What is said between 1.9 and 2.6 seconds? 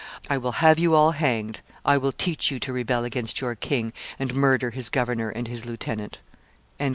will teach you